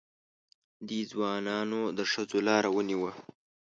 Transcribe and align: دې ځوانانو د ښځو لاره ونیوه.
دې 0.87 0.99
ځوانانو 1.11 1.81
د 1.97 1.99
ښځو 2.11 2.37
لاره 2.47 2.69
ونیوه. 2.71 3.11